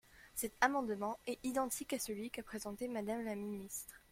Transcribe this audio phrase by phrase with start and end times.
[0.33, 4.01] Cet amendement est identique à celui qu’a présenté Madame la ministre.